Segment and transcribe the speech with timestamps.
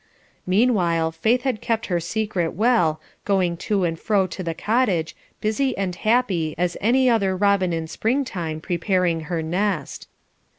[0.47, 5.77] Meanwhile Faith had kept her secret well, going to and fro to the cottage, busy
[5.77, 10.07] and happy as any other robin in spring time preparing her nest.